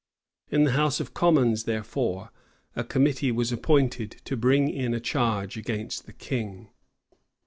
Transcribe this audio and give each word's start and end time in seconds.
In 0.49 0.63
the 0.63 0.71
house 0.71 0.99
of 0.99 1.13
commons, 1.13 1.65
therefore, 1.65 2.31
a 2.75 2.83
committee 2.83 3.31
was 3.31 3.51
appointed 3.51 4.17
to 4.25 4.35
bring 4.35 4.67
in 4.67 4.95
a 4.95 4.99
charge 4.99 5.57
against 5.57 6.07
the 6.07 6.13
king. 6.13 6.69